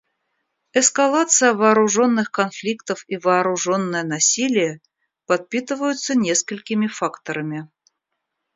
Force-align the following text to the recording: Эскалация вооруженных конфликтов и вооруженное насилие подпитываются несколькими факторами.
Эскалация 0.73 1.53
вооруженных 1.53 2.31
конфликтов 2.31 3.05
и 3.07 3.17
вооруженное 3.17 4.01
насилие 4.01 4.81
подпитываются 5.27 6.15
несколькими 6.17 6.87
факторами. 6.87 7.69